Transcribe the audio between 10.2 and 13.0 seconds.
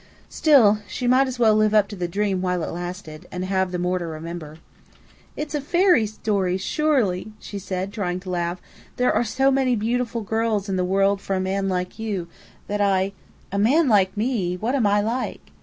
girls in the world for a man like you, that